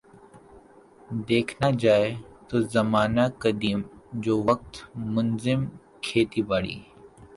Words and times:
دیکھنا 1.29 1.69
جائے 1.81 2.09
تو 2.47 2.55
زمانہ 2.73 3.25
قدیم 3.43 3.81
جو 4.23 4.33
وقت 4.49 4.73
منظم 5.13 5.59
کھیتی 6.03 6.41
باڑی 6.49 6.77